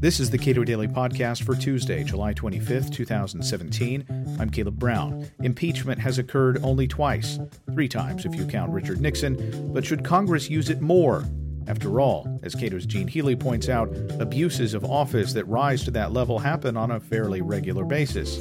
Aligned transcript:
This 0.00 0.18
is 0.18 0.30
the 0.30 0.38
Cato 0.38 0.64
Daily 0.64 0.88
Podcast 0.88 1.42
for 1.42 1.54
Tuesday, 1.54 2.02
July 2.04 2.32
25th, 2.32 2.90
2017. 2.90 4.36
I'm 4.40 4.48
Caleb 4.48 4.78
Brown. 4.78 5.28
Impeachment 5.42 6.00
has 6.00 6.18
occurred 6.18 6.64
only 6.64 6.88
twice, 6.88 7.38
three 7.72 7.86
times 7.86 8.24
if 8.24 8.34
you 8.34 8.46
count 8.46 8.72
Richard 8.72 9.02
Nixon, 9.02 9.70
but 9.74 9.84
should 9.84 10.02
Congress 10.02 10.48
use 10.48 10.70
it 10.70 10.80
more? 10.80 11.26
After 11.66 12.00
all, 12.00 12.40
as 12.42 12.54
Cato's 12.54 12.86
Gene 12.86 13.08
Healy 13.08 13.36
points 13.36 13.68
out, 13.68 13.94
abuses 14.18 14.72
of 14.72 14.86
office 14.86 15.34
that 15.34 15.44
rise 15.44 15.84
to 15.84 15.90
that 15.90 16.12
level 16.12 16.38
happen 16.38 16.78
on 16.78 16.92
a 16.92 16.98
fairly 16.98 17.42
regular 17.42 17.84
basis. 17.84 18.38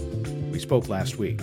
We 0.51 0.59
spoke 0.59 0.87
last 0.87 1.17
week. 1.17 1.41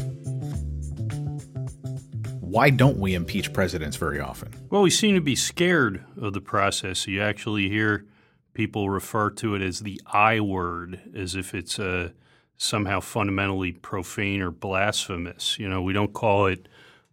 Why 2.57 2.71
don't 2.71 2.97
we 2.97 3.13
impeach 3.13 3.53
presidents 3.53 3.99
very 3.99 4.19
often? 4.19 4.51
Well, 4.71 4.81
we 4.81 4.89
seem 4.89 5.15
to 5.15 5.21
be 5.21 5.37
scared 5.37 6.03
of 6.19 6.33
the 6.33 6.41
process. 6.41 7.07
You 7.07 7.21
actually 7.21 7.69
hear 7.69 8.07
people 8.55 8.89
refer 8.89 9.29
to 9.33 9.55
it 9.55 9.61
as 9.61 9.81
the 9.81 10.01
I 10.07 10.41
word, 10.41 10.99
as 11.15 11.37
if 11.37 11.53
it's 11.55 11.79
uh, 11.79 12.13
somehow 12.57 13.01
fundamentally 13.01 13.73
profane 13.73 14.41
or 14.41 14.51
blasphemous. 14.51 15.59
You 15.59 15.69
know, 15.69 15.83
we 15.83 15.93
don't 15.93 16.15
call 16.15 16.47
it 16.47 16.67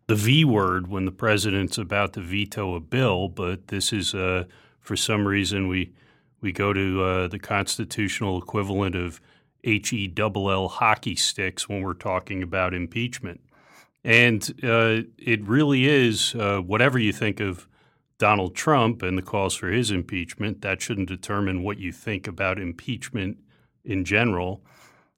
the 0.08 0.16
V 0.16 0.46
word 0.46 0.88
when 0.88 1.04
the 1.04 1.12
president's 1.12 1.78
about 1.78 2.14
to 2.14 2.22
veto 2.22 2.76
a 2.76 2.80
bill, 2.80 3.28
but 3.28 3.68
this 3.68 3.92
is 3.92 4.16
uh, 4.16 4.46
for 4.80 4.96
some 4.96 5.28
reason 5.28 5.68
we 5.68 5.92
we 6.40 6.54
go 6.54 6.72
to 6.72 7.04
uh, 7.04 7.28
the 7.28 7.38
constitutional 7.38 8.42
equivalent 8.42 8.96
of 8.96 9.20
H 9.66 9.92
E 9.92 10.08
double 10.08 10.50
L 10.50 10.70
hockey 10.70 11.18
sticks 11.18 11.68
when 11.68 11.82
we're 11.82 11.96
talking 11.96 12.42
about 12.42 12.74
impeachment. 12.74 13.42
And 14.04 14.44
uh, 14.64 15.04
it 15.18 15.48
really 15.48 15.86
is, 15.86 16.36
uh, 16.36 16.60
whatever 16.60 17.00
you 17.00 17.14
think 17.14 17.40
of 17.40 17.68
Donald 18.18 18.56
Trump 18.56 19.02
and 19.02 19.18
the 19.18 19.22
calls 19.22 19.56
for 19.56 19.70
his 19.70 19.92
impeachment, 19.92 20.62
that 20.62 20.82
shouldn't 20.82 21.08
determine 21.08 21.64
what 21.64 21.80
you 21.80 21.92
think 21.92 22.28
about 22.28 22.60
impeachment 22.60 23.38
in 23.86 24.04
general. 24.04 24.64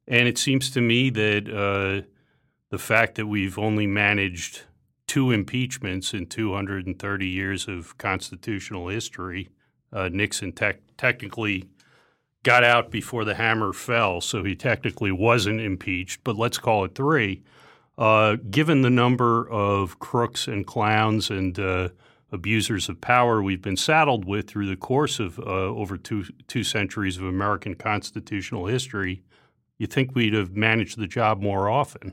And 0.06 0.28
it 0.28 0.38
seems 0.38 0.70
to 0.70 0.80
me 0.80 1.10
that 1.10 1.48
uh, 1.48 2.06
the 2.70 2.78
fact 2.78 3.16
that 3.16 3.26
we've 3.26 3.58
only 3.58 3.86
managed 3.86 4.62
two 5.06 5.30
impeachments 5.30 6.14
in 6.14 6.26
230 6.26 7.28
years 7.28 7.68
of 7.68 7.96
constitutional 7.98 8.88
history, 8.88 9.48
uh, 9.92 10.08
Nixon 10.12 10.52
te- 10.52 10.72
technically 10.96 11.64
got 12.42 12.62
out 12.62 12.90
before 12.90 13.24
the 13.24 13.34
hammer 13.34 13.72
fell, 13.72 14.20
so 14.20 14.44
he 14.44 14.54
technically 14.54 15.10
wasn't 15.10 15.60
impeached, 15.60 16.22
but 16.22 16.36
let's 16.36 16.58
call 16.58 16.84
it 16.84 16.94
three. 16.94 17.42
Uh, 17.98 18.36
given 18.50 18.82
the 18.82 18.90
number 18.90 19.48
of 19.48 19.98
crooks 19.98 20.46
and 20.46 20.66
clowns 20.66 21.30
and 21.30 21.58
uh, 21.58 21.88
abusers 22.30 22.88
of 22.88 23.00
power 23.00 23.42
we've 23.42 23.62
been 23.62 23.76
saddled 23.76 24.24
with 24.24 24.48
through 24.48 24.66
the 24.66 24.76
course 24.76 25.18
of 25.18 25.38
uh, 25.38 25.42
over 25.42 25.96
two 25.96 26.24
two 26.46 26.62
centuries 26.62 27.16
of 27.16 27.24
American 27.24 27.74
constitutional 27.74 28.66
history, 28.66 29.22
you 29.78 29.86
think 29.86 30.14
we'd 30.14 30.34
have 30.34 30.54
managed 30.54 30.98
the 30.98 31.06
job 31.06 31.40
more 31.40 31.70
often. 31.70 32.12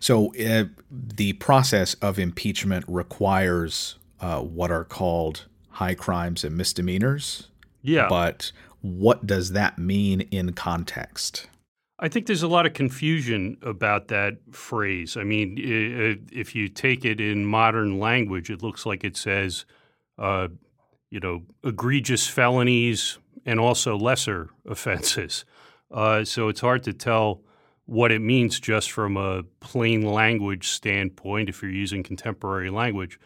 So 0.00 0.34
uh, 0.34 0.64
the 0.90 1.32
process 1.34 1.94
of 1.94 2.18
impeachment 2.18 2.84
requires 2.86 3.96
uh, 4.20 4.40
what 4.40 4.70
are 4.70 4.84
called 4.84 5.46
high 5.70 5.94
crimes 5.94 6.44
and 6.44 6.56
misdemeanors. 6.56 7.48
Yeah. 7.80 8.08
But 8.08 8.52
what 8.82 9.26
does 9.26 9.52
that 9.52 9.78
mean 9.78 10.22
in 10.30 10.52
context? 10.52 11.46
I 12.02 12.08
think 12.08 12.26
there's 12.26 12.42
a 12.42 12.48
lot 12.48 12.66
of 12.66 12.72
confusion 12.72 13.56
about 13.62 14.08
that 14.08 14.38
phrase. 14.50 15.16
I 15.16 15.22
mean, 15.22 15.54
if 16.32 16.52
you 16.52 16.68
take 16.68 17.04
it 17.04 17.20
in 17.20 17.46
modern 17.46 18.00
language, 18.00 18.50
it 18.50 18.60
looks 18.60 18.84
like 18.84 19.04
it 19.04 19.16
says, 19.16 19.64
uh, 20.18 20.48
you 21.10 21.20
know, 21.20 21.42
egregious 21.62 22.26
felonies 22.26 23.20
and 23.46 23.60
also 23.60 23.96
lesser 23.96 24.50
offenses. 24.66 25.44
Uh, 25.92 26.24
so 26.24 26.48
it's 26.48 26.60
hard 26.60 26.82
to 26.82 26.92
tell 26.92 27.40
what 27.86 28.10
it 28.10 28.20
means 28.20 28.58
just 28.58 28.90
from 28.90 29.16
a 29.16 29.44
plain 29.60 30.02
language 30.02 30.70
standpoint 30.70 31.48
if 31.48 31.62
you're 31.62 31.70
using 31.70 32.02
contemporary 32.02 32.70
language. 32.70 33.20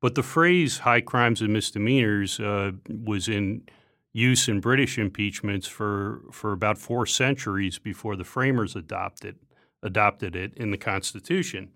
But 0.00 0.14
the 0.14 0.22
phrase 0.22 0.78
high 0.78 1.02
crimes 1.02 1.42
and 1.42 1.52
misdemeanors 1.52 2.40
uh, 2.40 2.72
was 2.88 3.28
in 3.28 3.64
use 4.12 4.48
in 4.48 4.60
British 4.60 4.98
impeachments 4.98 5.66
for, 5.66 6.22
for 6.30 6.52
about 6.52 6.78
four 6.78 7.06
centuries 7.06 7.78
before 7.78 8.16
the 8.16 8.24
framers 8.24 8.76
adopted 8.76 9.36
adopted 9.84 10.36
it 10.36 10.54
in 10.54 10.70
the 10.70 10.76
Constitution. 10.78 11.68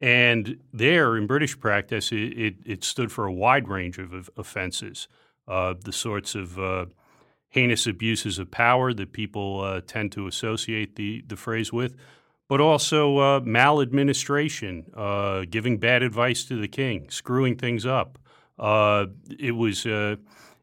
And 0.00 0.58
there, 0.72 1.16
in 1.16 1.26
British 1.26 1.58
practice, 1.58 2.12
it, 2.12 2.16
it, 2.16 2.54
it 2.64 2.84
stood 2.84 3.10
for 3.10 3.26
a 3.26 3.32
wide 3.32 3.68
range 3.68 3.98
of, 3.98 4.12
of 4.12 4.30
offenses, 4.36 5.08
uh, 5.48 5.74
the 5.82 5.92
sorts 5.92 6.34
of 6.34 6.58
uh, 6.58 6.86
heinous 7.48 7.86
abuses 7.86 8.38
of 8.38 8.50
power 8.50 8.92
that 8.92 9.12
people 9.12 9.62
uh, 9.62 9.80
tend 9.86 10.12
to 10.12 10.26
associate 10.26 10.96
the, 10.96 11.24
the 11.26 11.36
phrase 11.36 11.72
with, 11.72 11.96
but 12.48 12.60
also 12.60 13.18
uh, 13.18 13.40
maladministration, 13.40 14.84
uh, 14.96 15.44
giving 15.48 15.78
bad 15.78 16.02
advice 16.02 16.44
to 16.44 16.60
the 16.60 16.68
king, 16.68 17.08
screwing 17.10 17.56
things 17.56 17.86
up. 17.86 18.18
Uh, 18.58 19.06
it 19.40 19.52
was 19.52 19.86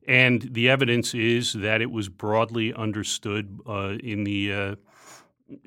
and 0.07 0.41
the 0.41 0.69
evidence 0.69 1.13
is 1.13 1.53
that 1.53 1.81
it 1.81 1.91
was 1.91 2.09
broadly 2.09 2.73
understood 2.73 3.59
uh, 3.67 3.97
in 4.03 4.23
the 4.23 4.53
uh, 4.53 4.75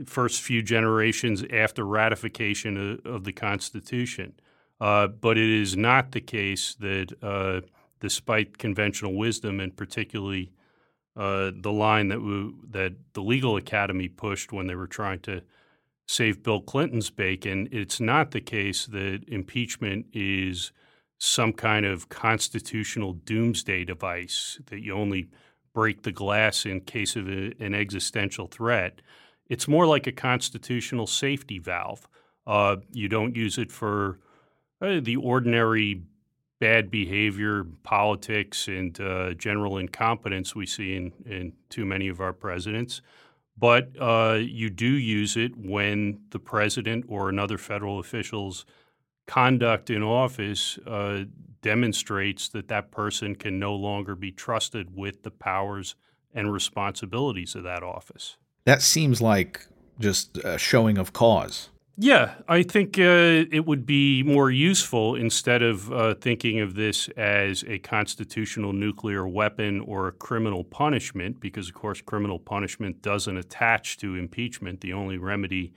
first 0.06 0.42
few 0.42 0.62
generations 0.62 1.44
after 1.52 1.84
ratification 1.84 2.98
of, 3.04 3.06
of 3.06 3.24
the 3.24 3.32
Constitution. 3.32 4.34
Uh, 4.80 5.06
but 5.06 5.38
it 5.38 5.48
is 5.48 5.76
not 5.76 6.12
the 6.12 6.20
case 6.20 6.74
that, 6.80 7.12
uh, 7.22 7.60
despite 8.00 8.58
conventional 8.58 9.14
wisdom 9.14 9.60
and 9.60 9.76
particularly 9.76 10.50
uh, 11.16 11.52
the 11.54 11.72
line 11.72 12.08
that, 12.08 12.20
we, 12.20 12.52
that 12.70 12.92
the 13.12 13.22
Legal 13.22 13.56
Academy 13.56 14.08
pushed 14.08 14.52
when 14.52 14.66
they 14.66 14.74
were 14.74 14.88
trying 14.88 15.20
to 15.20 15.42
save 16.06 16.42
Bill 16.42 16.60
Clinton's 16.60 17.10
bacon, 17.10 17.68
it's 17.70 18.00
not 18.00 18.32
the 18.32 18.40
case 18.40 18.86
that 18.86 19.22
impeachment 19.28 20.06
is– 20.12 20.72
some 21.24 21.54
kind 21.54 21.86
of 21.86 22.10
constitutional 22.10 23.14
doomsday 23.14 23.84
device 23.84 24.60
that 24.66 24.80
you 24.80 24.92
only 24.92 25.28
break 25.72 26.02
the 26.02 26.12
glass 26.12 26.66
in 26.66 26.80
case 26.82 27.16
of 27.16 27.26
a, 27.28 27.52
an 27.60 27.74
existential 27.74 28.46
threat. 28.46 29.00
It's 29.48 29.66
more 29.66 29.86
like 29.86 30.06
a 30.06 30.12
constitutional 30.12 31.06
safety 31.06 31.58
valve. 31.58 32.06
Uh, 32.46 32.76
you 32.92 33.08
don't 33.08 33.34
use 33.34 33.56
it 33.56 33.72
for 33.72 34.20
uh, 34.82 35.00
the 35.00 35.16
ordinary 35.16 36.02
bad 36.60 36.90
behavior, 36.90 37.64
politics, 37.82 38.68
and 38.68 39.00
uh, 39.00 39.32
general 39.34 39.78
incompetence 39.78 40.54
we 40.54 40.66
see 40.66 40.94
in, 40.94 41.12
in 41.24 41.52
too 41.70 41.86
many 41.86 42.08
of 42.08 42.20
our 42.20 42.34
presidents. 42.34 43.00
But 43.56 43.90
uh, 43.98 44.40
you 44.40 44.68
do 44.68 44.86
use 44.86 45.36
it 45.36 45.56
when 45.56 46.20
the 46.30 46.38
president 46.38 47.06
or 47.08 47.30
another 47.30 47.56
federal 47.56 47.98
official's 47.98 48.66
conduct 49.26 49.90
in 49.90 50.02
office 50.02 50.78
uh, 50.86 51.24
demonstrates 51.62 52.48
that 52.50 52.68
that 52.68 52.90
person 52.90 53.34
can 53.34 53.58
no 53.58 53.74
longer 53.74 54.14
be 54.14 54.30
trusted 54.30 54.94
with 54.94 55.22
the 55.22 55.30
powers 55.30 55.94
and 56.34 56.52
responsibilities 56.52 57.54
of 57.54 57.62
that 57.62 57.82
office. 57.82 58.36
That 58.64 58.82
seems 58.82 59.20
like 59.20 59.66
just 59.98 60.38
a 60.38 60.58
showing 60.58 60.98
of 60.98 61.12
cause. 61.12 61.70
Yeah, 61.96 62.34
I 62.48 62.64
think 62.64 62.98
uh, 62.98 63.46
it 63.52 63.66
would 63.66 63.86
be 63.86 64.24
more 64.24 64.50
useful 64.50 65.14
instead 65.14 65.62
of 65.62 65.92
uh, 65.92 66.14
thinking 66.14 66.58
of 66.58 66.74
this 66.74 67.08
as 67.10 67.62
a 67.68 67.78
constitutional 67.78 68.72
nuclear 68.72 69.28
weapon 69.28 69.80
or 69.80 70.08
a 70.08 70.12
criminal 70.12 70.64
punishment, 70.64 71.38
because, 71.38 71.68
of 71.68 71.74
course, 71.74 72.00
criminal 72.00 72.40
punishment 72.40 73.00
doesn't 73.00 73.36
attach 73.36 73.96
to 73.98 74.16
impeachment. 74.16 74.80
The 74.80 74.92
only 74.92 75.18
remedy 75.18 75.72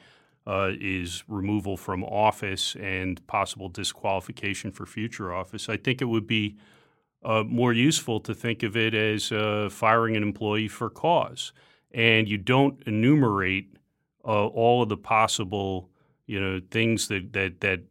uh, 0.48 0.72
is 0.80 1.26
removal 1.28 1.76
from 1.76 2.04
office 2.06 2.76
and 2.80 3.26
possible 3.28 3.68
disqualification 3.68 4.72
for 4.72 4.86
future 4.86 5.34
office. 5.34 5.68
I 5.68 5.76
think 5.76 6.02
it 6.02 6.06
would 6.06 6.26
be 6.26 6.56
uh, 7.24 7.44
more 7.44 7.74
useful 7.74 8.22
to 8.22 8.34
think 8.34 8.64
of 8.64 8.78
it 8.78 8.94
as 8.94 9.32
uh, 9.32 9.68
firing 9.70 10.16
an 10.16 10.24
employee 10.24 10.70
for 10.70 10.90
cause, 10.90 11.52
and 11.92 12.30
you 12.30 12.38
don't 12.38 12.82
enumerate 12.88 13.76
uh, 14.24 14.48
all 14.48 14.82
of 14.82 14.90
the 14.90 14.98
possible 14.98 15.90
you 16.28 16.40
know 16.40 16.62
things 16.72 17.10
that 17.10 17.34
that 17.34 17.60
that 17.60 17.82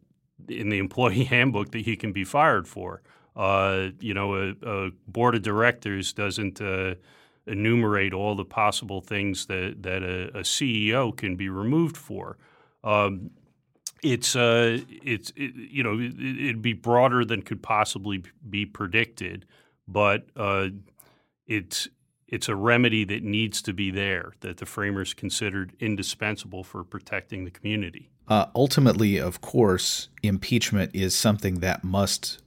in 0.49 0.69
the 0.69 0.79
employee 0.79 1.23
handbook 1.35 1.71
that 1.71 1.85
he 1.85 1.95
can 1.95 2.11
be 2.11 2.23
fired 2.23 2.67
for. 2.67 3.01
Uh, 3.35 3.89
you 3.99 4.15
know, 4.15 4.33
a, 4.33 4.55
a, 4.63 4.91
board 5.07 5.35
of 5.35 5.43
directors 5.43 6.11
doesn't 6.11 6.59
uh, 6.59 6.95
enumerate 7.47 8.13
all 8.13 8.35
the 8.35 8.45
possible 8.45 9.01
things 9.01 9.45
that, 9.47 9.83
that 9.83 10.03
a, 10.03 10.39
a 10.39 10.41
CEO 10.41 11.15
can 11.15 11.35
be 11.35 11.49
removed 11.49 11.97
for. 11.97 12.37
Um, 12.83 13.31
it's 14.03 14.35
uh, 14.35 14.79
it's 14.89 15.31
it, 15.35 15.53
you 15.55 15.83
know 15.83 15.97
it, 15.99 16.45
would 16.45 16.61
be 16.61 16.73
broader 16.73 17.25
than 17.25 17.41
could 17.41 17.63
possibly 17.63 18.23
be 18.47 18.65
predicted, 18.65 19.45
but 19.87 20.27
uh, 20.35 20.67
it's 21.47 21.87
it's 22.27 22.49
a 22.49 22.55
remedy 22.55 23.05
that 23.05 23.23
needs 23.23 23.61
to 23.63 23.73
be 23.73 23.89
there 23.89 24.33
that 24.41 24.57
the 24.57 24.65
framers 24.65 25.13
considered 25.13 25.73
indispensable 25.79 26.63
for 26.63 26.83
protecting 26.83 27.45
the 27.45 27.51
community. 27.51 28.09
Uh, 28.27 28.47
ultimately, 28.53 29.17
of 29.17 29.39
course, 29.39 30.09
impeachment 30.21 30.91
is 30.93 31.15
something 31.15 31.61
that 31.61 31.83
must 31.83 32.41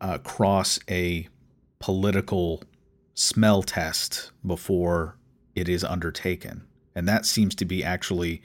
uh, 0.00 0.18
cross 0.18 0.80
a 0.90 1.28
political 1.78 2.62
smell 3.18 3.64
test 3.64 4.30
before 4.46 5.16
it 5.56 5.68
is 5.68 5.82
undertaken. 5.82 6.64
And 6.94 7.08
that 7.08 7.26
seems 7.26 7.56
to 7.56 7.64
be 7.64 7.82
actually 7.82 8.42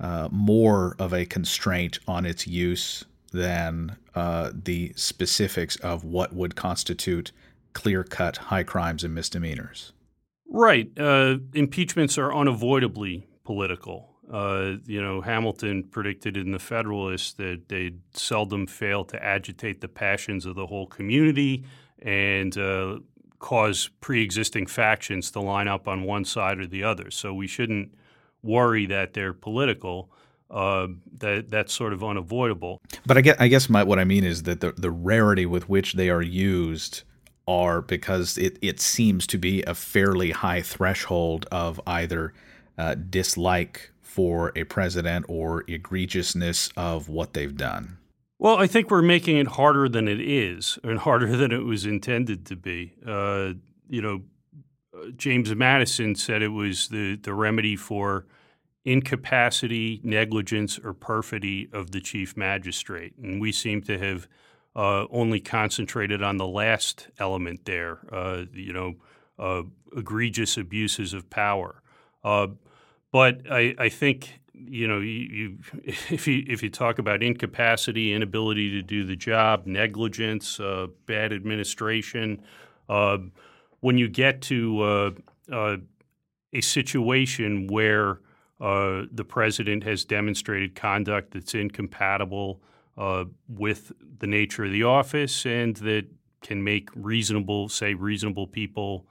uh, 0.00 0.28
more 0.30 0.94
of 0.98 1.14
a 1.14 1.24
constraint 1.24 1.98
on 2.06 2.26
its 2.26 2.46
use 2.46 3.04
than 3.32 3.96
uh, 4.14 4.50
the 4.52 4.92
specifics 4.96 5.76
of 5.76 6.04
what 6.04 6.34
would 6.34 6.56
constitute 6.56 7.32
clear 7.72 8.04
cut 8.04 8.36
high 8.36 8.62
crimes 8.62 9.02
and 9.02 9.14
misdemeanors. 9.14 9.92
Right. 10.46 10.90
Uh, 10.98 11.38
impeachments 11.54 12.18
are 12.18 12.34
unavoidably 12.34 13.26
political. 13.44 14.10
Uh, 14.30 14.74
you 14.84 15.00
know, 15.00 15.22
Hamilton 15.22 15.84
predicted 15.84 16.36
in 16.36 16.52
the 16.52 16.58
Federalist 16.58 17.38
that 17.38 17.62
they'd 17.68 17.98
seldom 18.12 18.66
fail 18.66 19.04
to 19.06 19.24
agitate 19.24 19.80
the 19.80 19.88
passions 19.88 20.44
of 20.44 20.54
the 20.54 20.66
whole 20.66 20.86
community 20.86 21.64
and 22.02 22.58
uh, 22.58 22.98
cause 23.42 23.90
pre 24.00 24.22
existing 24.22 24.66
factions 24.66 25.30
to 25.32 25.40
line 25.40 25.68
up 25.68 25.86
on 25.86 26.04
one 26.04 26.24
side 26.24 26.58
or 26.58 26.66
the 26.66 26.82
other. 26.82 27.10
So 27.10 27.34
we 27.34 27.46
shouldn't 27.46 27.94
worry 28.42 28.86
that 28.86 29.12
they're 29.12 29.34
political. 29.34 30.10
Uh, 30.50 30.88
that 31.18 31.48
that's 31.48 31.72
sort 31.72 31.94
of 31.94 32.04
unavoidable. 32.04 32.80
But 33.06 33.16
I 33.16 33.22
guess, 33.22 33.36
I 33.38 33.48
guess 33.48 33.70
my, 33.70 33.82
what 33.82 33.98
I 33.98 34.04
mean 34.04 34.22
is 34.22 34.42
that 34.42 34.60
the, 34.60 34.72
the 34.72 34.90
rarity 34.90 35.46
with 35.46 35.66
which 35.66 35.94
they 35.94 36.10
are 36.10 36.20
used 36.20 37.04
are 37.48 37.80
because 37.80 38.36
it, 38.36 38.58
it 38.60 38.78
seems 38.78 39.26
to 39.28 39.38
be 39.38 39.62
a 39.62 39.74
fairly 39.74 40.30
high 40.30 40.60
threshold 40.60 41.46
of 41.50 41.80
either 41.86 42.34
uh, 42.76 42.94
dislike 42.94 43.92
for 44.02 44.52
a 44.54 44.64
president 44.64 45.24
or 45.26 45.62
egregiousness 45.64 46.70
of 46.76 47.08
what 47.08 47.32
they've 47.32 47.56
done. 47.56 47.96
Well, 48.42 48.56
I 48.56 48.66
think 48.66 48.90
we're 48.90 49.02
making 49.02 49.36
it 49.36 49.46
harder 49.46 49.88
than 49.88 50.08
it 50.08 50.20
is, 50.20 50.76
and 50.82 50.98
harder 50.98 51.36
than 51.36 51.52
it 51.52 51.62
was 51.62 51.86
intended 51.86 52.44
to 52.46 52.56
be. 52.56 52.92
Uh, 53.06 53.52
you 53.88 54.02
know, 54.02 54.22
James 55.16 55.54
Madison 55.54 56.16
said 56.16 56.42
it 56.42 56.48
was 56.48 56.88
the, 56.88 57.14
the 57.14 57.34
remedy 57.34 57.76
for 57.76 58.26
incapacity, 58.84 60.00
negligence, 60.02 60.76
or 60.82 60.92
perfidy 60.92 61.68
of 61.72 61.92
the 61.92 62.00
chief 62.00 62.36
magistrate. 62.36 63.14
And 63.16 63.40
we 63.40 63.52
seem 63.52 63.80
to 63.82 63.96
have 63.96 64.26
uh, 64.74 65.06
only 65.12 65.38
concentrated 65.38 66.20
on 66.20 66.38
the 66.38 66.48
last 66.48 67.10
element 67.20 67.64
there, 67.64 68.00
uh, 68.10 68.46
you 68.52 68.72
know, 68.72 68.94
uh, 69.38 69.62
egregious 69.96 70.56
abuses 70.56 71.14
of 71.14 71.30
power. 71.30 71.80
Uh, 72.24 72.48
but 73.12 73.42
I, 73.48 73.76
I, 73.78 73.88
think, 73.88 74.40
you 74.54 74.86
know, 74.86 75.00
you, 75.00 75.08
you, 75.08 75.58
if, 75.84 76.26
you, 76.26 76.44
if 76.46 76.62
you 76.62 76.70
talk 76.70 76.98
about 76.98 77.22
incapacity, 77.22 78.12
inability 78.12 78.70
to 78.70 78.82
do 78.82 79.04
the 79.04 79.16
job, 79.16 79.66
negligence, 79.66 80.60
uh, 80.60 80.86
bad 81.06 81.32
administration, 81.32 82.42
uh, 82.88 83.18
when 83.80 83.98
you 83.98 84.08
get 84.08 84.40
to 84.42 85.12
a 86.52 86.60
situation 86.60 87.66
where 87.66 88.20
uh, 88.60 89.02
the 89.10 89.24
president 89.24 89.82
has 89.82 90.04
demonstrated 90.04 90.74
conduct 90.74 91.32
that's 91.32 91.54
incompatible 91.54 92.60
uh, 92.96 93.24
with 93.48 93.92
the 94.18 94.26
nature 94.26 94.64
of 94.64 94.72
the 94.72 94.84
office 94.84 95.44
and 95.46 95.76
that 95.78 96.06
can 96.42 96.62
make 96.62 96.88
reasonable, 96.94 97.68
say, 97.68 97.94
reasonable 97.94 98.46
people 98.46 99.06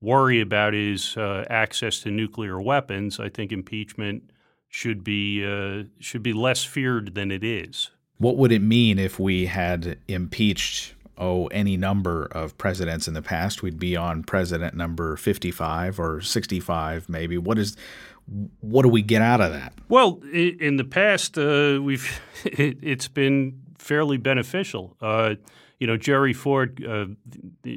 worry 0.00 0.40
about 0.40 0.72
his 0.72 1.16
uh, 1.16 1.44
access 1.48 2.00
to 2.00 2.10
nuclear 2.10 2.60
weapons. 2.60 3.18
I 3.18 3.28
think 3.28 3.50
impeachment 3.52 4.30
should 4.72 5.04
be 5.04 5.44
uh, 5.44 5.84
should 6.00 6.22
be 6.22 6.32
less 6.32 6.64
feared 6.64 7.14
than 7.14 7.30
it 7.30 7.44
is. 7.44 7.90
What 8.16 8.38
would 8.38 8.50
it 8.50 8.62
mean 8.62 8.98
if 8.98 9.20
we 9.20 9.44
had 9.46 9.98
impeached 10.08 10.94
oh 11.18 11.46
any 11.48 11.76
number 11.76 12.24
of 12.32 12.56
presidents 12.56 13.06
in 13.06 13.12
the 13.12 13.20
past? 13.20 13.62
We'd 13.62 13.78
be 13.78 13.96
on 13.96 14.22
president 14.22 14.74
number 14.74 15.16
fifty-five 15.16 16.00
or 16.00 16.22
sixty-five, 16.22 17.06
maybe. 17.10 17.36
What 17.36 17.58
is 17.58 17.76
what 18.60 18.82
do 18.82 18.88
we 18.88 19.02
get 19.02 19.20
out 19.20 19.42
of 19.42 19.52
that? 19.52 19.74
Well, 19.90 20.22
in 20.32 20.76
the 20.76 20.84
past, 20.84 21.36
uh, 21.36 21.78
we've 21.82 22.20
it, 22.44 22.82
has 22.82 23.08
been 23.08 23.60
fairly 23.76 24.16
beneficial. 24.16 24.96
Uh, 25.02 25.34
you 25.78 25.86
know, 25.86 25.98
Jerry 25.98 26.32
Ford 26.32 26.82
uh, 26.82 27.06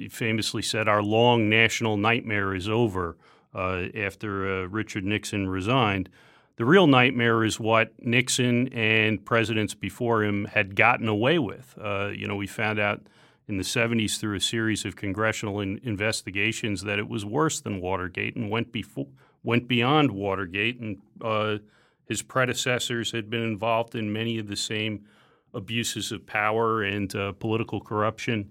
famously 0.10 0.62
said, 0.62 0.88
"Our 0.88 1.04
long 1.04 1.50
national 1.50 1.98
nightmare 1.98 2.56
is 2.56 2.70
over." 2.70 3.18
Uh, 3.54 3.88
after 3.96 4.64
uh, 4.64 4.66
Richard 4.66 5.06
Nixon 5.06 5.48
resigned, 5.48 6.10
the 6.58 6.66
real 6.66 6.88
nightmare 6.88 7.44
is 7.44 7.60
what 7.60 7.92
Nixon 8.00 8.70
and 8.70 9.24
presidents 9.24 9.74
before 9.74 10.24
him 10.24 10.46
had 10.46 10.76
gotten 10.76 11.08
away 11.08 11.38
with. 11.38 11.76
Uh, 11.82 12.08
you 12.08 12.28
know, 12.28 12.36
we 12.36 12.48
found 12.48 12.80
out 12.80 13.02
in 13.48 13.58
the 13.58 13.64
70s 13.64 14.18
through 14.18 14.36
a 14.36 14.42
series 14.42 14.86
of 14.86 14.96
congressional 14.96 15.60
in- 15.60 15.80
investigations 15.84 16.84
that 16.84 16.98
it 16.98 17.08
was 17.08 17.26
worse 17.26 17.62
than 17.62 17.82
Watergate 17.82 18.36
and 18.36 18.50
went 18.50 18.72
before 18.72 19.08
went 19.44 19.68
beyond 19.68 20.10
Watergate, 20.10 20.80
and 20.80 20.98
uh, 21.22 21.60
his 22.08 22.24
predecessors 22.24 23.12
had 23.12 23.30
been 23.30 23.44
involved 23.44 23.94
in 23.94 24.12
many 24.12 24.40
of 24.40 24.48
the 24.48 24.56
same 24.56 25.06
abuses 25.54 26.12
of 26.12 26.26
power 26.26 26.82
and 26.82 27.16
uh, 27.16 27.32
political 27.34 27.80
corruption 27.80 28.50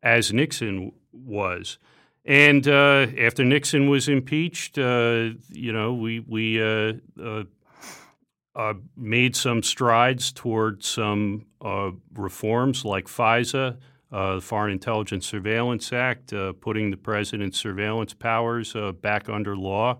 as 0.00 0.32
Nixon 0.32 0.92
was. 1.12 1.78
And 2.28 2.68
uh, 2.68 3.06
after 3.18 3.42
Nixon 3.42 3.88
was 3.88 4.06
impeached, 4.06 4.76
uh, 4.76 5.30
you 5.48 5.72
know, 5.72 5.94
we 5.94 6.20
we 6.20 6.62
uh, 6.62 6.92
uh, 8.54 8.74
made 8.94 9.34
some 9.34 9.62
strides 9.62 10.30
toward 10.30 10.84
some 10.84 11.46
reforms 12.12 12.84
like 12.84 13.06
FISA, 13.06 13.78
the 14.10 14.40
Foreign 14.42 14.72
Intelligence 14.72 15.26
Surveillance 15.26 15.90
Act, 15.90 16.34
putting 16.60 16.90
the 16.90 16.98
president's 16.98 17.58
surveillance 17.58 18.12
powers 18.12 18.76
back 19.00 19.30
under 19.30 19.56
law. 19.56 19.98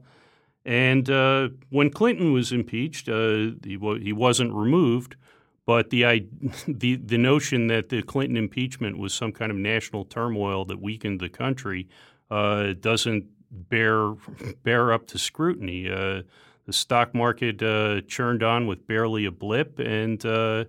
And 0.66 1.08
uh, 1.08 1.48
when 1.70 1.88
Clinton 1.88 2.34
was 2.34 2.52
impeached, 2.52 3.08
uh, 3.08 3.52
he, 3.64 3.78
he 4.02 4.12
wasn't 4.12 4.52
removed, 4.52 5.16
but 5.64 5.88
the, 5.88 6.02
the, 6.68 6.96
the 6.96 7.16
notion 7.16 7.68
that 7.68 7.88
the 7.88 8.02
Clinton 8.02 8.36
impeachment 8.36 8.98
was 8.98 9.14
some 9.14 9.32
kind 9.32 9.50
of 9.50 9.56
national 9.56 10.04
turmoil 10.04 10.66
that 10.66 10.82
weakened 10.82 11.20
the 11.20 11.30
country 11.30 11.88
uh, 12.30 12.74
doesn't 12.80 13.26
bear, 13.50 14.14
bear 14.62 14.92
up 14.92 15.06
to 15.08 15.18
scrutiny. 15.18 15.90
Uh, 15.90 16.22
the 16.66 16.72
stock 16.72 17.14
market 17.14 17.62
uh, 17.62 18.02
churned 18.02 18.42
on 18.42 18.66
with 18.66 18.86
barely 18.86 19.24
a 19.24 19.30
blip, 19.30 19.78
and 19.78 20.24
uh, 20.26 20.64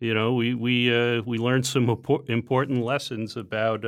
you 0.00 0.12
know 0.12 0.34
we 0.34 0.54
we 0.54 0.90
we 1.20 1.38
learned 1.38 1.66
some 1.66 1.88
important 2.28 2.82
lessons 2.82 3.36
about 3.36 3.84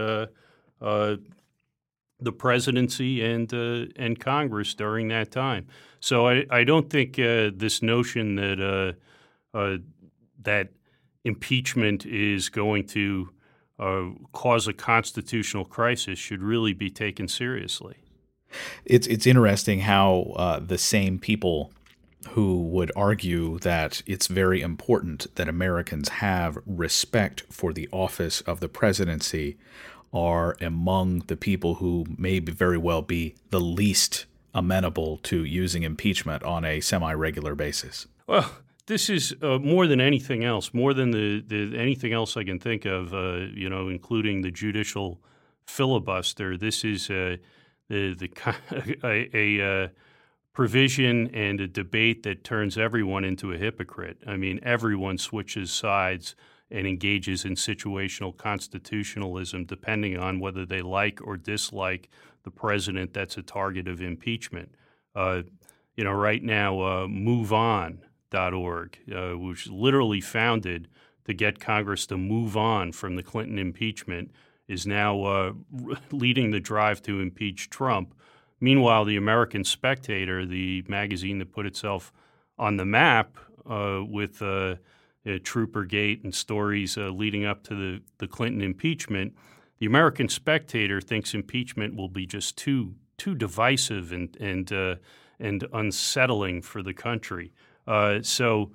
the 2.21 2.33
presidency 2.33 3.25
and 3.25 3.52
uh, 3.54 3.87
and 3.97 4.19
Congress 4.19 4.75
during 4.75 5.09
that 5.09 5.31
time. 5.31 5.66
So 6.00 6.28
I, 6.28 6.47
I 6.50 6.64
don't 6.64 6.90
think 6.90 7.19
uh, 7.19 7.50
this 7.54 7.83
notion 7.83 8.37
that 8.37 8.61
uh, 9.54 9.57
uh 9.57 9.78
that 10.43 10.71
impeachment 11.25 12.07
is 12.07 12.49
going 12.49 12.87
to 12.88 13.31
uh, 13.78 14.11
cause 14.32 14.66
a 14.66 14.73
constitutional 14.73 15.64
crisis 15.64 16.18
should 16.18 16.42
really 16.42 16.73
be 16.73 16.90
taken 16.90 17.28
seriously. 17.28 17.97
It's 18.85 19.06
it's 19.06 19.26
interesting 19.26 19.80
how 19.80 20.32
uh, 20.37 20.61
the 20.61 20.78
same 20.78 21.18
people 21.18 21.73
who 22.30 22.62
would 22.62 22.90
argue 22.97 23.58
that 23.61 24.02
it's 24.06 24.26
very 24.26 24.61
important 24.61 25.26
that 25.37 25.49
Americans 25.49 26.08
have 26.08 26.58
respect 26.66 27.42
for 27.50 27.73
the 27.73 27.88
office 27.92 28.40
of 28.42 28.61
the 28.61 28.68
presidency 28.68 29.56
are 30.12 30.56
among 30.61 31.20
the 31.26 31.37
people 31.37 31.75
who 31.76 32.06
may 32.16 32.38
very 32.38 32.78
well 32.78 33.02
be 33.02 33.35
the 33.50 33.61
least 33.61 34.25
amenable 34.54 35.18
to 35.18 35.44
using 35.44 35.82
impeachment 35.82 36.42
on 36.42 36.64
a 36.64 36.80
semi 36.80 37.12
regular 37.12 37.54
basis. 37.54 38.06
Well, 38.26 38.50
this 38.88 39.11
is 39.11 39.37
uh, 39.42 39.59
more 39.59 39.87
than 39.87 40.00
anything 40.00 40.45
else, 40.45 40.73
more 40.73 40.95
than 40.95 41.11
the, 41.11 41.45
the 41.47 41.78
anything 41.78 42.14
else 42.14 42.37
I 42.37 42.42
can 42.42 42.59
think 42.59 42.87
of, 42.87 43.12
uh, 43.12 43.47
you 43.54 43.68
know, 43.68 43.88
including 43.88 44.40
the 44.40 44.50
judicial 44.50 45.21
filibuster. 45.66 46.57
This 46.57 46.85
is 46.85 47.11
uh, 47.11 47.37
the, 47.88 48.14
the 48.14 48.30
a, 49.04 49.37
a 49.37 49.85
uh, 49.85 49.88
provision 50.54 51.28
and 51.35 51.61
a 51.61 51.68
debate 51.68 52.23
that 52.23 52.45
turns 52.45 52.78
everyone 52.78 53.25
into 53.25 53.52
a 53.52 53.59
hypocrite. 53.59 54.23
I 54.26 54.37
mean, 54.37 54.59
everyone 54.62 55.18
switches 55.18 55.71
sides 55.71 56.35
and 56.71 56.87
engages 56.87 57.45
in 57.45 57.57
situational 57.57 58.35
constitutionalism, 58.37 59.66
depending 59.66 60.18
on 60.18 60.40
whether 60.40 60.64
they 60.64 60.80
like 60.80 61.21
or 61.23 61.37
dislike 61.37 62.09
the 62.42 62.50
president 62.50 63.12
that's 63.12 63.37
a 63.37 63.42
target 63.42 63.87
of 63.87 64.00
impeachment. 64.00 64.75
Uh, 65.14 65.42
you 65.95 66.04
know, 66.04 66.12
right 66.12 66.42
now, 66.42 66.80
uh, 66.80 67.07
MoveOn.org, 68.32 68.99
uh, 69.14 69.38
which 69.38 69.68
literally 69.68 70.20
founded 70.20 70.88
to 71.25 71.35
get 71.35 71.61
Congress 71.61 72.06
to 72.06 72.16
move 72.16 72.56
on 72.56 72.92
from 72.92 73.16
the 73.16 73.23
Clinton 73.23 73.58
impeachment, 73.58 74.30
is 74.66 74.87
now 74.87 75.23
uh, 75.23 75.52
leading 76.11 76.50
the 76.50 76.61
drive 76.61 77.02
to 77.02 77.20
impeach 77.20 77.70
Trump. 77.70 78.14
Meanwhile, 78.61 79.04
the 79.04 79.16
American 79.16 79.64
Spectator, 79.64 80.44
the 80.44 80.85
magazine 80.88 81.38
that 81.38 81.52
put 81.52 81.66
itself 81.66 82.12
on 82.58 82.76
the 82.76 82.85
map 82.85 83.37
uh, 83.68 84.00
with 84.06 84.42
uh, 84.42 84.47
uh, 84.47 84.76
Troopergate 85.25 86.25
and 86.25 86.35
stories 86.35 86.99
uh, 86.99 87.11
leading 87.11 87.44
up 87.44 87.62
to 87.64 87.75
the, 87.75 88.02
the 88.18 88.26
Clinton 88.26 88.62
impeachment 88.62 89.35
the 89.78 89.87
American 89.87 90.28
spectator 90.28 91.00
thinks 91.00 91.35
impeachment 91.35 91.97
will 91.97 92.08
be 92.08 92.26
just 92.26 92.56
too 92.56 92.94
too 93.16 93.35
divisive 93.35 94.12
and 94.12 94.37
and 94.40 94.73
uh, 94.73 94.97
and 95.38 95.66
unsettling 95.73 96.62
for 96.62 96.82
the 96.82 96.94
country. 96.94 97.52
Uh, 97.88 98.23
so 98.23 98.71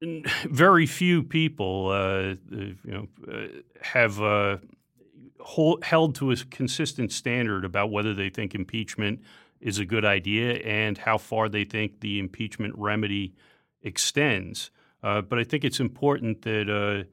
very 0.44 0.86
few 0.86 1.22
people, 1.22 1.88
uh, 1.88 2.34
you 2.50 2.76
know, 2.84 3.08
uh, 3.30 3.46
have 3.82 4.22
uh, 4.22 4.58
hold, 5.40 5.84
held 5.84 6.14
to 6.14 6.30
a 6.30 6.36
consistent 6.50 7.12
standard 7.12 7.64
about 7.64 7.90
whether 7.90 8.14
they 8.14 8.30
think 8.30 8.54
impeachment 8.54 9.20
is 9.60 9.78
a 9.78 9.84
good 9.84 10.04
idea 10.04 10.54
and 10.54 10.98
how 10.98 11.18
far 11.18 11.48
they 11.48 11.64
think 11.64 12.00
the 12.00 12.18
impeachment 12.18 12.74
remedy 12.76 13.34
extends. 13.82 14.70
Uh, 15.02 15.20
but 15.20 15.38
I 15.38 15.44
think 15.44 15.64
it's 15.64 15.80
important 15.80 16.42
that 16.42 16.68
uh, 16.70 17.08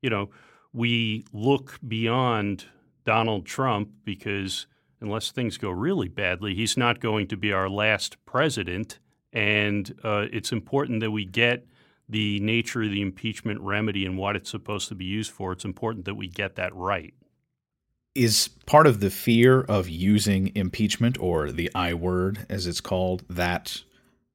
you 0.00 0.10
know 0.10 0.30
we 0.72 1.24
look 1.32 1.78
beyond 1.86 2.64
Donald 3.04 3.46
Trump 3.46 3.90
because 4.04 4.66
unless 5.00 5.30
things 5.30 5.58
go 5.58 5.70
really 5.70 6.08
badly, 6.08 6.54
he's 6.54 6.76
not 6.76 7.00
going 7.00 7.26
to 7.28 7.36
be 7.36 7.52
our 7.52 7.68
last 7.68 8.16
president, 8.24 8.98
and 9.34 9.94
uh, 10.02 10.26
it's 10.32 10.52
important 10.52 11.00
that 11.00 11.10
we 11.10 11.26
get 11.26 11.66
the 12.08 12.40
nature 12.40 12.82
of 12.82 12.90
the 12.90 13.02
impeachment 13.02 13.60
remedy 13.60 14.06
and 14.06 14.16
what 14.16 14.36
it's 14.36 14.50
supposed 14.50 14.88
to 14.88 14.94
be 14.94 15.04
used 15.04 15.32
for. 15.32 15.52
It's 15.52 15.64
important 15.64 16.06
that 16.06 16.14
we 16.14 16.28
get 16.28 16.56
that 16.56 16.74
right 16.74 17.14
is 18.14 18.48
part 18.66 18.86
of 18.86 19.00
the 19.00 19.10
fear 19.10 19.62
of 19.62 19.88
using 19.88 20.52
impeachment 20.54 21.18
or 21.18 21.50
the 21.50 21.70
I 21.74 21.94
word, 21.94 22.46
as 22.48 22.66
it's 22.66 22.80
called, 22.80 23.24
that 23.28 23.82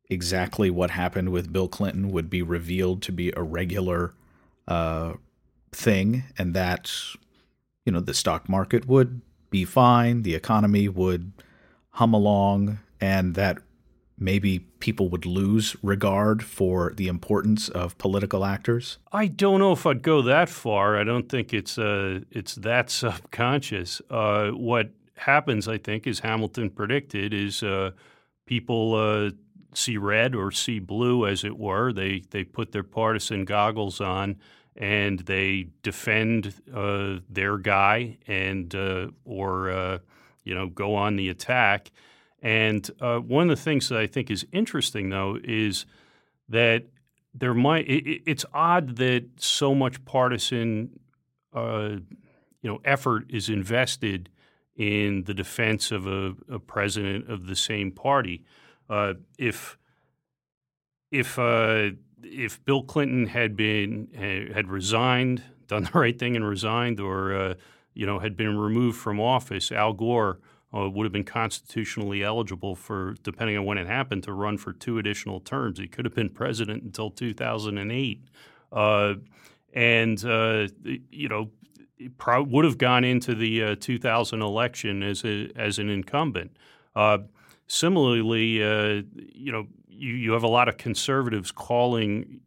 exactly 0.09 0.69
what 0.69 0.91
happened 0.91 1.29
with 1.29 1.53
Bill 1.53 1.67
Clinton 1.67 2.09
would 2.09 2.29
be 2.29 2.41
revealed 2.41 3.01
to 3.03 3.11
be 3.11 3.31
a 3.35 3.43
regular 3.43 4.13
uh, 4.67 5.13
thing, 5.71 6.23
and 6.37 6.53
that 6.53 6.91
you 7.85 7.91
know 7.91 8.01
the 8.01 8.13
stock 8.13 8.49
market 8.49 8.87
would 8.87 9.21
be 9.49 9.65
fine, 9.65 10.23
the 10.23 10.35
economy 10.35 10.89
would 10.89 11.31
hum 11.91 12.13
along, 12.13 12.79
and 12.99 13.35
that 13.35 13.59
maybe 14.19 14.59
people 14.79 15.09
would 15.09 15.25
lose 15.25 15.75
regard 15.81 16.43
for 16.43 16.93
the 16.95 17.07
importance 17.07 17.69
of 17.69 17.97
political 17.97 18.45
actors? 18.45 18.97
I 19.11 19.27
don't 19.27 19.59
know 19.59 19.71
if 19.71 19.85
I'd 19.85 20.01
go 20.01 20.21
that 20.23 20.49
far. 20.49 20.97
I 20.97 21.03
don't 21.03 21.29
think 21.29 21.53
it's 21.53 21.77
uh, 21.77 22.21
it's 22.31 22.55
that 22.55 22.89
subconscious. 22.89 24.01
Uh, 24.09 24.49
what 24.49 24.91
happens, 25.15 25.67
I 25.67 25.77
think, 25.77 26.05
is 26.05 26.19
Hamilton 26.19 26.69
predicted, 26.69 27.33
is 27.33 27.63
uh, 27.63 27.91
people 28.45 28.95
uh, 28.95 29.31
see 29.73 29.97
red 29.97 30.35
or 30.35 30.51
see 30.51 30.79
blue, 30.79 31.25
as 31.25 31.43
it 31.43 31.57
were. 31.57 31.93
They 31.93 32.23
they 32.29 32.43
put 32.43 32.71
their 32.71 32.83
partisan 32.83 33.45
goggles 33.45 34.01
on 34.01 34.37
and 34.75 35.19
they 35.19 35.67
defend 35.83 36.53
uh, 36.73 37.17
their 37.29 37.57
guy 37.57 38.17
and 38.27 38.73
uh, 38.75 39.07
or 39.25 39.99
you 40.43 40.55
know 40.55 40.67
go 40.67 40.95
on 40.95 41.15
the 41.15 41.29
attack 41.29 41.91
and 42.41 42.89
uh, 43.01 43.17
one 43.19 43.49
of 43.49 43.57
the 43.57 43.61
things 43.61 43.89
that 43.89 43.99
I 43.99 44.07
think 44.07 44.31
is 44.31 44.45
interesting, 44.51 45.09
though, 45.09 45.37
is 45.43 45.85
that 46.47 46.85
there 47.33 47.53
might. 47.53 47.87
It, 47.87 48.23
it's 48.25 48.45
odd 48.53 48.95
that 48.97 49.25
so 49.37 49.75
much 49.75 50.03
partisan, 50.05 50.99
uh, 51.53 51.97
you 52.61 52.69
know, 52.69 52.79
effort 52.85 53.25
is 53.29 53.49
invested 53.49 54.29
in 54.75 55.23
the 55.25 55.33
defense 55.33 55.91
of 55.91 56.07
a, 56.07 56.33
a 56.49 56.59
president 56.59 57.29
of 57.29 57.47
the 57.47 57.55
same 57.55 57.91
party. 57.91 58.45
Uh, 58.89 59.15
if 59.37 59.77
if 61.11 61.37
uh, 61.37 61.89
if 62.23 62.63
Bill 62.63 62.83
Clinton 62.83 63.27
had 63.27 63.57
been 63.57 64.07
had 64.53 64.69
resigned, 64.69 65.43
done 65.67 65.83
the 65.83 65.91
right 65.99 66.17
thing 66.17 66.37
and 66.37 66.47
resigned, 66.47 67.01
or 67.01 67.35
uh, 67.35 67.53
you 67.93 68.05
know 68.05 68.19
had 68.19 68.37
been 68.37 68.57
removed 68.57 68.97
from 68.97 69.19
office, 69.19 69.73
Al 69.73 69.91
Gore 69.91 70.39
uh, 70.75 70.89
would 70.89 71.05
have 71.05 71.11
been 71.11 71.23
constitutionally 71.23 72.23
eligible 72.23 72.75
for, 72.75 73.15
depending 73.23 73.57
on 73.57 73.65
when 73.65 73.77
it 73.77 73.87
happened, 73.87 74.23
to 74.23 74.33
run 74.33 74.57
for 74.57 74.71
two 74.71 74.99
additional 74.99 75.39
terms. 75.39 75.79
He 75.79 75.87
could 75.87 76.05
have 76.05 76.13
been 76.13 76.29
president 76.29 76.83
until 76.83 77.09
2008. 77.09 78.23
Uh, 78.71 79.13
and, 79.73 80.23
uh, 80.25 80.67
you 80.83 81.27
know, 81.27 81.49
would 82.27 82.65
have 82.65 82.77
gone 82.77 83.03
into 83.03 83.33
the 83.33 83.63
uh, 83.63 83.75
2000 83.79 84.41
election 84.41 85.01
as, 85.01 85.25
a, 85.25 85.49
as 85.55 85.79
an 85.79 85.89
incumbent. 85.89 86.55
Uh, 86.95 87.19
similarly, 87.67 88.63
uh, 88.63 89.01
you 89.15 89.51
know, 89.51 89.65
you, 89.87 90.13
you 90.13 90.31
have 90.33 90.43
a 90.43 90.47
lot 90.47 90.69
of 90.69 90.77
conservatives 90.77 91.51
calling 91.51 92.41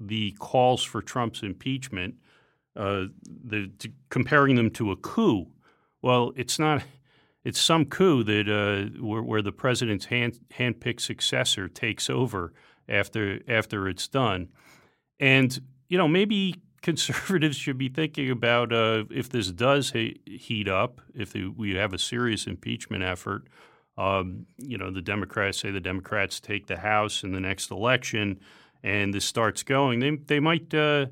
the 0.00 0.32
calls 0.40 0.82
for 0.82 1.02
Trump's 1.02 1.42
impeachment, 1.42 2.14
the, 2.74 3.70
comparing 4.08 4.56
them 4.56 4.70
to 4.70 4.90
a 4.90 4.96
coup. 4.96 5.46
Well, 6.02 6.32
it's 6.36 6.58
not 6.58 6.82
it's 7.44 7.60
some 7.60 7.84
coup 7.86 8.22
that 8.24 8.48
uh, 8.48 9.00
where, 9.02 9.22
where, 9.22 9.42
the 9.42 9.52
president's 9.52 10.06
hand 10.06 10.38
handpicked 10.58 11.00
successor 11.00 11.68
takes 11.68 12.10
over 12.10 12.52
after 12.88 13.40
after 13.48 13.88
it's 13.88 14.08
done, 14.08 14.48
and 15.18 15.60
you 15.88 15.96
know 15.96 16.08
maybe 16.08 16.56
conservatives 16.82 17.56
should 17.56 17.78
be 17.78 17.88
thinking 17.88 18.30
about 18.30 18.72
uh, 18.72 19.04
if 19.10 19.28
this 19.28 19.50
does 19.50 19.90
he- 19.90 20.20
heat 20.24 20.68
up, 20.68 21.00
if 21.14 21.32
the, 21.32 21.48
we 21.48 21.74
have 21.74 21.92
a 21.92 21.98
serious 21.98 22.46
impeachment 22.46 23.02
effort. 23.02 23.46
Um, 23.98 24.46
you 24.56 24.78
know, 24.78 24.90
the 24.90 25.02
Democrats 25.02 25.58
say 25.58 25.70
the 25.70 25.80
Democrats 25.80 26.40
take 26.40 26.68
the 26.68 26.78
House 26.78 27.22
in 27.22 27.32
the 27.32 27.40
next 27.40 27.70
election, 27.70 28.40
and 28.82 29.12
this 29.12 29.24
starts 29.24 29.62
going. 29.62 30.00
They 30.00 30.10
they 30.16 30.40
might 30.40 30.72
uh, 30.74 31.06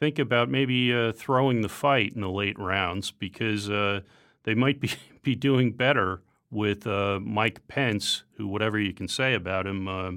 think 0.00 0.18
about 0.18 0.48
maybe 0.48 0.94
uh, 0.94 1.12
throwing 1.12 1.62
the 1.62 1.68
fight 1.68 2.12
in 2.14 2.20
the 2.20 2.30
late 2.30 2.58
rounds 2.58 3.10
because 3.10 3.70
uh, 3.70 4.00
they 4.44 4.54
might 4.54 4.80
be, 4.80 4.90
be 5.22 5.34
doing 5.34 5.72
better 5.72 6.22
with 6.50 6.86
uh, 6.86 7.18
Mike 7.20 7.66
Pence, 7.68 8.24
who, 8.36 8.46
whatever 8.46 8.78
you 8.78 8.92
can 8.92 9.08
say 9.08 9.34
about 9.34 9.66
him, 9.66 9.88
uh, 9.88 10.12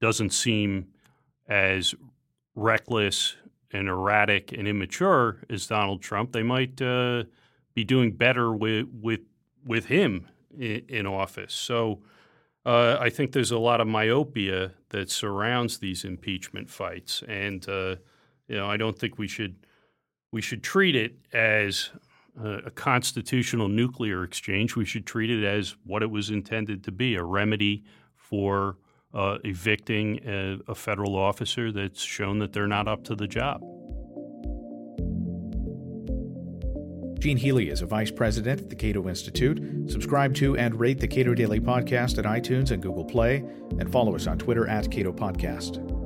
doesn't 0.00 0.30
seem 0.30 0.88
as 1.48 1.94
reckless 2.54 3.36
and 3.72 3.88
erratic 3.88 4.52
and 4.52 4.66
immature 4.66 5.38
as 5.48 5.66
Donald 5.66 6.02
Trump. 6.02 6.32
They 6.32 6.42
might 6.42 6.80
uh, 6.82 7.24
be 7.74 7.84
doing 7.84 8.12
better 8.12 8.52
with 8.52 8.86
with 9.00 9.20
with 9.64 9.86
him 9.86 10.28
in, 10.56 10.84
in 10.88 11.06
office. 11.06 11.54
So. 11.54 12.02
Uh, 12.66 12.98
I 13.00 13.08
think 13.08 13.32
there's 13.32 13.52
a 13.52 13.58
lot 13.58 13.80
of 13.80 13.86
myopia 13.86 14.72
that 14.90 15.10
surrounds 15.10 15.78
these 15.78 16.04
impeachment 16.04 16.68
fights, 16.68 17.22
and 17.26 17.66
uh, 17.66 17.96
you 18.46 18.56
know 18.56 18.68
I 18.68 18.76
don't 18.76 18.98
think 18.98 19.16
we 19.16 19.26
should 19.26 19.56
we 20.32 20.42
should 20.42 20.62
treat 20.62 20.94
it 20.94 21.16
as 21.32 21.90
a 22.44 22.70
constitutional 22.70 23.68
nuclear 23.68 24.24
exchange, 24.24 24.76
we 24.76 24.84
should 24.84 25.06
treat 25.06 25.30
it 25.30 25.44
as 25.44 25.76
what 25.84 26.02
it 26.02 26.10
was 26.10 26.30
intended 26.30 26.84
to 26.84 26.92
be 26.92 27.16
a 27.16 27.22
remedy 27.22 27.84
for 28.14 28.76
uh, 29.14 29.38
evicting 29.44 30.20
a, 30.26 30.58
a 30.68 30.74
federal 30.74 31.16
officer 31.16 31.72
that's 31.72 32.02
shown 32.02 32.38
that 32.38 32.52
they're 32.52 32.66
not 32.66 32.86
up 32.86 33.04
to 33.04 33.14
the 33.14 33.26
job. 33.26 33.60
Gene 37.18 37.36
Healy 37.36 37.68
is 37.68 37.82
a 37.82 37.86
vice 37.86 38.12
president 38.12 38.60
at 38.60 38.70
the 38.70 38.76
Cato 38.76 39.08
Institute. 39.08 39.90
Subscribe 39.90 40.34
to 40.36 40.56
and 40.56 40.78
rate 40.78 41.00
the 41.00 41.08
Cato 41.08 41.34
Daily 41.34 41.58
Podcast 41.58 42.16
at 42.18 42.24
iTunes 42.24 42.70
and 42.70 42.80
Google 42.80 43.04
Play, 43.04 43.38
and 43.78 43.90
follow 43.90 44.14
us 44.14 44.28
on 44.28 44.38
Twitter 44.38 44.68
at 44.68 44.88
Cato 44.90 45.12
Podcast. 45.12 45.97